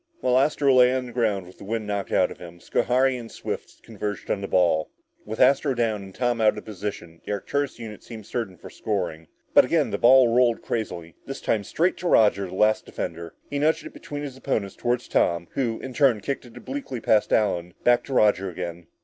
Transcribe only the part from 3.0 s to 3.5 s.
and